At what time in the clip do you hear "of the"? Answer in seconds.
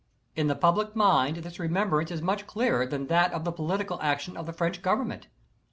3.33-3.51, 4.35-4.51